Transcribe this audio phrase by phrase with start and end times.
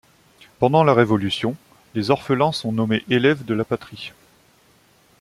[0.57, 1.55] Pendant la Révolution,
[1.93, 4.13] les orphelins sont nommés élèves de la Patrie.